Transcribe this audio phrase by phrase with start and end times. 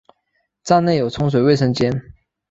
[0.63, 1.93] 站内有冲水卫生间。